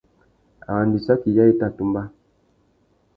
Arandissaki 0.69 1.33
yâā 1.35 1.51
i 1.51 1.57
tà 1.59 1.69
tumba. 1.77 2.03